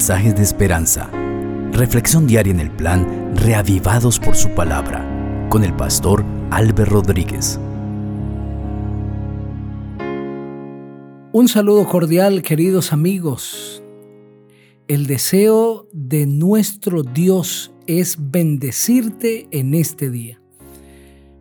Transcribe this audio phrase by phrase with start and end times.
[0.00, 1.10] mensajes de esperanza.
[1.72, 5.06] Reflexión diaria en el plan Reavivados por su palabra
[5.50, 7.60] con el pastor Álvaro Rodríguez.
[11.32, 13.82] Un saludo cordial, queridos amigos.
[14.88, 20.40] El deseo de nuestro Dios es bendecirte en este día.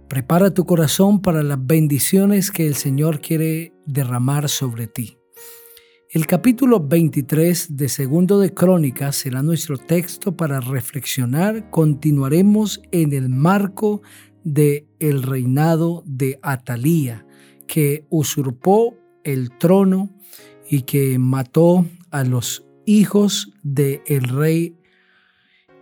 [0.09, 5.18] Prepara tu corazón para las bendiciones que el Señor quiere derramar sobre ti.
[6.11, 11.69] El capítulo 23 de Segundo de Crónicas será nuestro texto para reflexionar.
[11.69, 14.01] Continuaremos en el marco
[14.43, 17.27] de el reinado de Atalía,
[17.67, 20.09] que usurpó el trono
[20.67, 24.75] y que mató a los hijos del el rey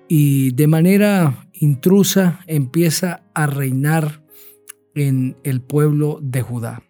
[0.10, 4.26] y de manera intrusa empieza a reinar
[4.94, 6.84] en el pueblo de Judá.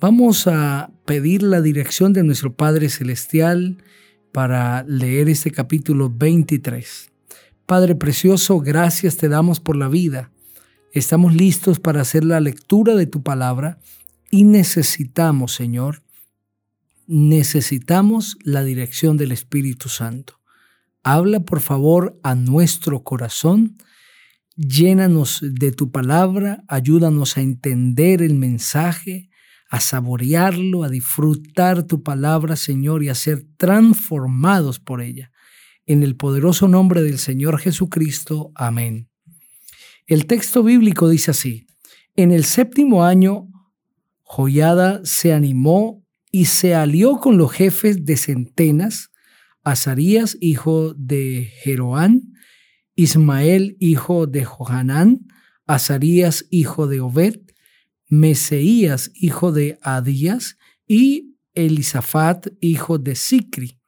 [0.00, 3.82] Vamos a pedir la dirección de nuestro Padre Celestial
[4.32, 7.10] para leer este capítulo 23.
[7.66, 10.30] Padre Precioso, gracias te damos por la vida.
[10.92, 13.78] Estamos listos para hacer la lectura de tu palabra
[14.30, 16.02] y necesitamos, Señor,
[17.06, 20.38] necesitamos la dirección del Espíritu Santo.
[21.02, 23.76] Habla por favor a nuestro corazón,
[24.56, 29.30] llénanos de tu palabra, ayúdanos a entender el mensaje,
[29.72, 35.32] a saborearlo, a disfrutar tu palabra, Señor, y a ser transformados por ella.
[35.86, 38.52] En el poderoso nombre del Señor Jesucristo.
[38.54, 39.08] Amén.
[40.06, 41.66] El texto bíblico dice así,
[42.16, 43.48] en el séptimo año,
[44.24, 49.10] Joyada se animó y se alió con los jefes de centenas,
[49.64, 52.34] Azarías, hijo de Jeroán,
[52.94, 55.20] Ismael, hijo de Johanán,
[55.66, 57.40] Azarías, hijo de Obed,
[58.12, 63.78] Meseías, hijo de Adías, y Elisafat, hijo de Sicri.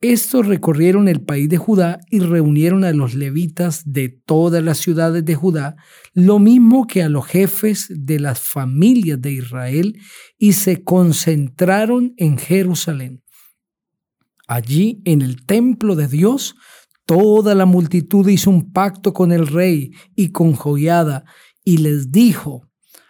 [0.00, 5.22] Estos recorrieron el país de Judá y reunieron a los levitas de todas las ciudades
[5.22, 5.76] de Judá,
[6.14, 10.00] lo mismo que a los jefes de las familias de Israel,
[10.38, 13.22] y se concentraron en Jerusalén.
[14.48, 16.56] Allí, en el templo de Dios,
[17.04, 21.26] toda la multitud hizo un pacto con el rey y con Joiada,
[21.62, 22.65] y les dijo,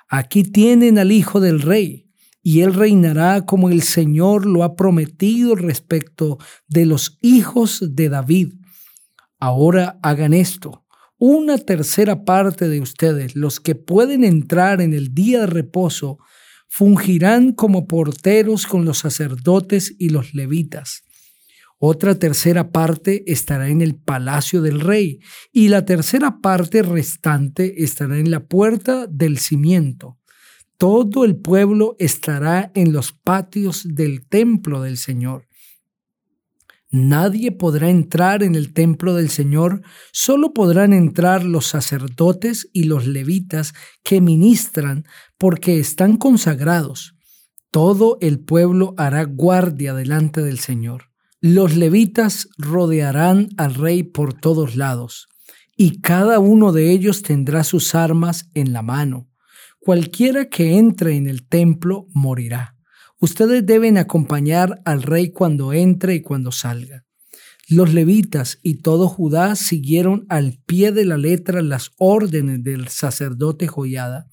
[0.09, 2.06] Aquí tienen al Hijo del Rey,
[2.43, 8.53] y él reinará como el Señor lo ha prometido respecto de los hijos de David.
[9.41, 10.84] Ahora hagan esto.
[11.19, 16.19] Una tercera parte de ustedes, los que pueden entrar en el día de reposo,
[16.69, 21.06] fungirán como porteros con los sacerdotes y los levitas.
[21.78, 25.20] Otra tercera parte estará en el palacio del rey
[25.53, 30.19] y la tercera parte restante estará en la puerta del cimiento.
[30.78, 35.47] Todo el pueblo estará en los patios del templo del Señor.
[36.91, 39.82] Nadie podrá entrar en el templo del Señor,
[40.12, 45.04] solo podrán entrar los sacerdotes y los levitas que ministran
[45.37, 47.14] porque están consagrados.
[47.70, 51.16] Todo el pueblo hará guardia delante del Señor.
[51.49, 55.29] Los levitas rodearán al rey por todos lados,
[55.77, 59.29] y cada uno de ellos tendrá sus armas en la mano.
[59.79, 62.75] Cualquiera que entre en el templo morirá.
[63.21, 67.05] Ustedes deben acompañar al rey cuando entre y cuando salga.
[67.69, 73.69] Los levitas y todo Judá siguieron al pie de la letra las órdenes del sacerdote
[73.69, 74.27] Joyada.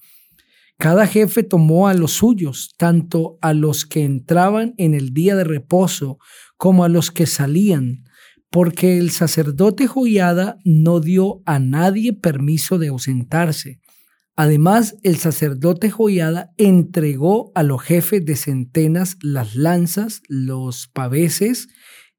[0.78, 5.44] Cada jefe tomó a los suyos, tanto a los que entraban en el día de
[5.44, 6.18] reposo
[6.56, 8.04] como a los que salían,
[8.50, 13.80] porque el sacerdote Joiada no dio a nadie permiso de ausentarse.
[14.36, 21.68] Además, el sacerdote Joiada entregó a los jefes de centenas las lanzas, los paveses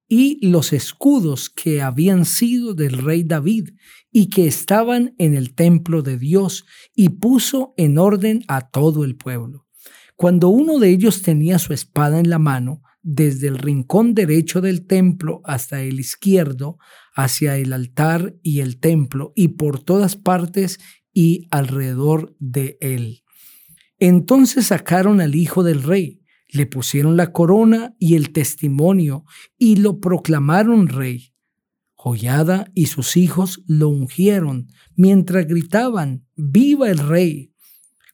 [0.07, 3.69] y los escudos que habían sido del rey David
[4.11, 9.16] y que estaban en el templo de Dios, y puso en orden a todo el
[9.16, 9.67] pueblo.
[10.16, 14.87] Cuando uno de ellos tenía su espada en la mano, desde el rincón derecho del
[14.87, 16.78] templo hasta el izquierdo,
[17.13, 20.79] hacia el altar y el templo, y por todas partes
[21.13, 23.23] y alrededor de él.
[23.99, 26.22] Entonces sacaron al hijo del rey,
[26.55, 29.25] le pusieron la corona y el testimonio,
[29.57, 31.34] y lo proclamaron rey.
[31.93, 37.52] Joyada y sus hijos lo ungieron, mientras gritaban, ¡Viva el rey!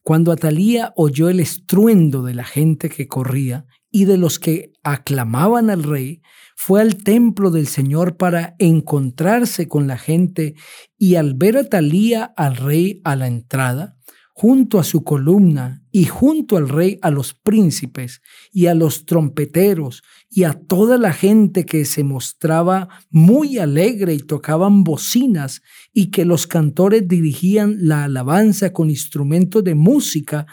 [0.04, 5.70] Cuando Atalía oyó el estruendo de la gente que corría y de los que aclamaban
[5.70, 6.22] al rey,
[6.56, 10.56] fue al templo del Señor para encontrarse con la gente
[10.98, 13.98] y al ver a Talía al rey a la entrada,
[14.34, 18.22] junto a su columna y junto al rey a los príncipes
[18.52, 24.20] y a los trompeteros y a toda la gente que se mostraba muy alegre y
[24.20, 25.62] tocaban bocinas
[25.94, 30.46] y que los cantores dirigían la alabanza con instrumentos de música,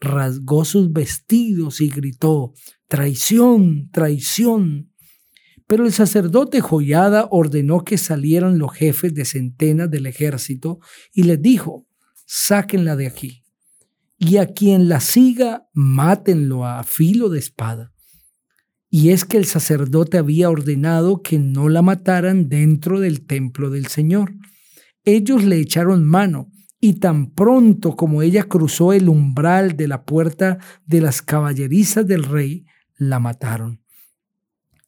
[0.00, 2.54] rasgó sus vestidos y gritó,
[2.88, 4.92] traición, traición.
[5.66, 10.78] Pero el sacerdote Joyada ordenó que salieran los jefes de centenas del ejército
[11.12, 11.86] y les dijo,
[12.24, 13.45] sáquenla de aquí
[14.18, 17.92] y a quien la siga, mátenlo a filo de espada.
[18.88, 23.86] Y es que el sacerdote había ordenado que no la mataran dentro del templo del
[23.86, 24.34] Señor.
[25.04, 30.58] Ellos le echaron mano, y tan pronto como ella cruzó el umbral de la puerta
[30.84, 32.64] de las caballerizas del rey,
[32.96, 33.82] la mataron.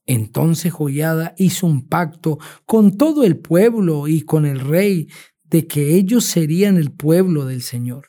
[0.06, 5.08] Entonces Joyada hizo un pacto con todo el pueblo y con el rey
[5.44, 8.08] de que ellos serían el pueblo del Señor.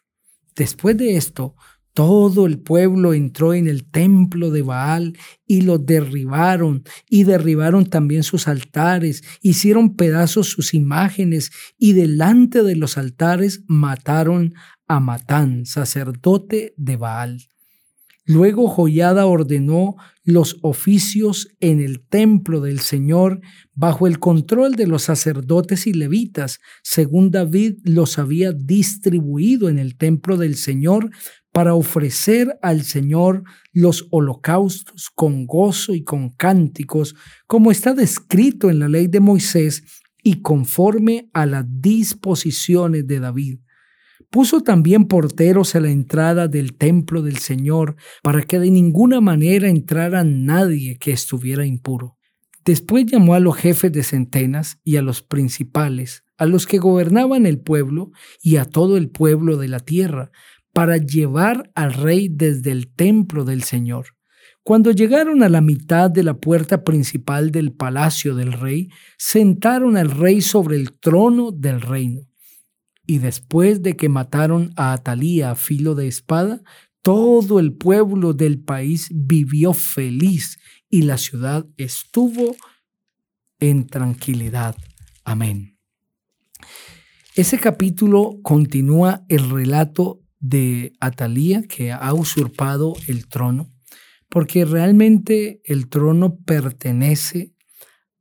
[0.59, 1.55] Después de esto,
[1.93, 5.17] todo el pueblo entró en el templo de Baal
[5.47, 12.75] y lo derribaron y derribaron también sus altares, hicieron pedazos sus imágenes y delante de
[12.75, 14.53] los altares mataron
[14.85, 17.47] a Matán, sacerdote de Baal.
[18.29, 23.41] Luego Joyada ordenó los oficios en el templo del Señor
[23.73, 29.97] bajo el control de los sacerdotes y levitas, según David los había distribuido en el
[29.97, 31.09] templo del Señor
[31.51, 33.41] para ofrecer al Señor
[33.73, 37.15] los holocaustos con gozo y con cánticos,
[37.47, 39.83] como está descrito en la ley de Moisés
[40.21, 43.59] y conforme a las disposiciones de David.
[44.29, 49.69] Puso también porteros a la entrada del templo del Señor para que de ninguna manera
[49.69, 52.15] entrara nadie que estuviera impuro.
[52.63, 57.47] Después llamó a los jefes de centenas y a los principales, a los que gobernaban
[57.47, 58.11] el pueblo
[58.43, 60.29] y a todo el pueblo de la tierra,
[60.73, 64.15] para llevar al rey desde el templo del Señor.
[64.63, 70.11] Cuando llegaron a la mitad de la puerta principal del palacio del rey, sentaron al
[70.11, 72.28] rey sobre el trono del reino.
[73.09, 76.61] Y después de que mataron a Atalía a filo de espada,
[77.01, 80.59] todo el pueblo del país vivió feliz
[80.91, 82.55] y la ciudad estuvo
[83.59, 84.75] en tranquilidad.
[85.23, 85.79] Amén.
[87.33, 93.73] Ese capítulo continúa el relato de Atalía que ha usurpado el trono,
[94.29, 97.55] porque realmente el trono pertenece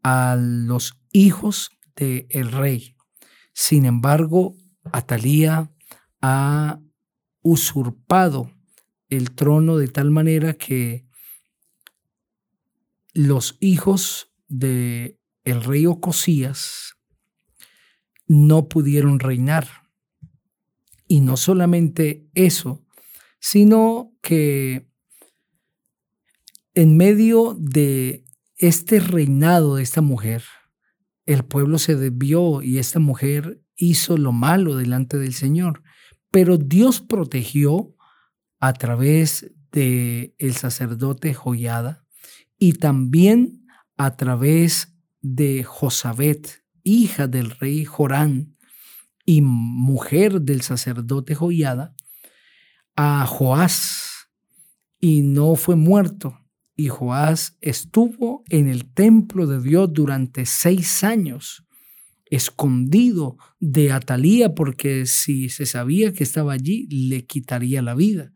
[0.03, 2.97] a los hijos del rey.
[3.53, 4.55] Sin embargo,
[4.93, 5.71] Atalía
[6.21, 6.81] ha
[7.43, 8.51] usurpado
[9.09, 11.07] el trono de tal manera que
[13.15, 16.95] los hijos de el rey Ocosías
[18.27, 19.67] no pudieron reinar.
[21.07, 22.85] Y no solamente eso,
[23.41, 24.91] sino que
[26.75, 28.25] en medio de
[28.57, 30.45] este reinado de esta mujer,
[31.25, 35.83] el pueblo se desvió y esta mujer hizo lo malo delante del Señor,
[36.31, 37.95] pero Dios protegió
[38.61, 42.05] a través de sacerdote Joyada
[42.59, 43.65] y también
[43.97, 48.57] a través de Josabet, hija del rey Jorán
[49.25, 51.95] y mujer del sacerdote Joyada,
[52.97, 54.31] a Joás
[54.99, 56.41] y no fue muerto.
[56.75, 61.68] Y Joás estuvo en el templo de Dios durante seis años
[62.31, 68.33] escondido de Atalía porque si se sabía que estaba allí le quitaría la vida.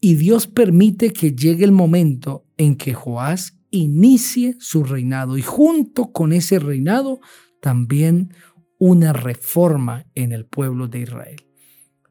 [0.00, 6.12] Y Dios permite que llegue el momento en que Joás inicie su reinado y junto
[6.12, 7.20] con ese reinado
[7.60, 8.32] también
[8.78, 11.46] una reforma en el pueblo de Israel.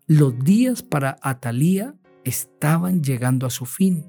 [0.06, 4.06] Los días para Atalía estaban llegando a su fin.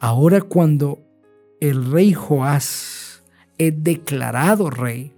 [0.00, 1.06] Ahora cuando
[1.60, 3.24] el rey Joás
[3.58, 5.15] es declarado rey,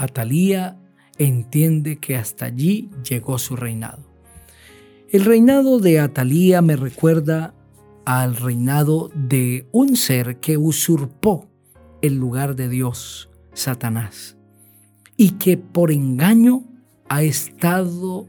[0.00, 0.78] Atalía
[1.18, 4.08] entiende que hasta allí llegó su reinado.
[5.10, 7.54] El reinado de Atalía me recuerda
[8.06, 11.50] al reinado de un ser que usurpó
[12.00, 14.38] el lugar de Dios, Satanás,
[15.18, 16.64] y que por engaño
[17.10, 18.26] ha estado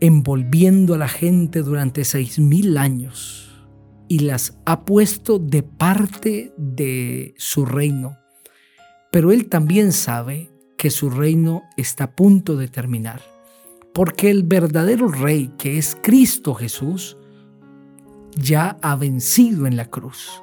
[0.00, 3.66] envolviendo a la gente durante seis mil años
[4.08, 8.23] y las ha puesto de parte de su reino
[9.14, 13.22] pero él también sabe que su reino está a punto de terminar,
[13.92, 17.16] porque el verdadero rey, que es Cristo Jesús,
[18.36, 20.42] ya ha vencido en la cruz.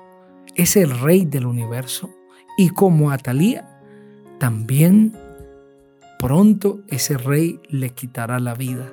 [0.55, 2.11] Es el rey del universo
[2.57, 3.81] y como Atalía,
[4.39, 5.17] también
[6.17, 8.89] pronto ese rey le quitará la vida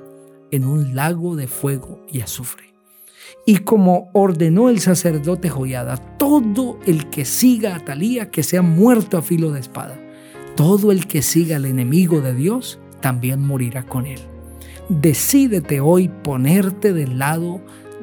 [0.50, 2.67] en un lago de fuego y azufre.
[3.46, 9.18] Y como ordenó el sacerdote Joyada, todo el que siga a Talía que sea muerto
[9.18, 9.98] a filo de espada.
[10.56, 14.20] Todo el que siga al enemigo de Dios también morirá con él.
[14.88, 17.60] Decídete hoy ponerte del lado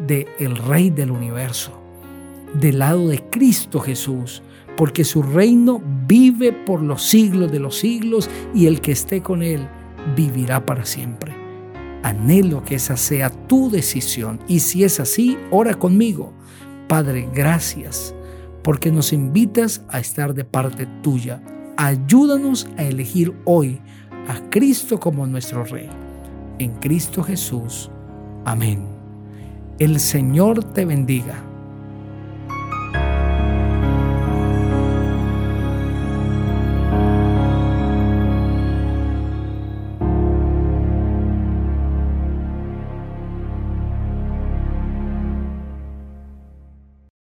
[0.07, 1.71] del el Rey del universo,
[2.53, 4.41] del lado de Cristo Jesús,
[4.77, 9.41] porque su reino vive por los siglos de los siglos y el que esté con
[9.41, 9.67] él
[10.15, 11.34] vivirá para siempre.
[12.05, 16.33] Anhelo que esa sea tu decisión y si es así, ora conmigo.
[16.87, 18.13] Padre, gracias
[18.63, 21.41] porque nos invitas a estar de parte tuya.
[21.77, 23.81] Ayúdanos a elegir hoy
[24.27, 25.89] a Cristo como nuestro Rey.
[26.59, 27.89] En Cristo Jesús.
[28.45, 28.85] Amén.
[29.79, 31.43] El Señor te bendiga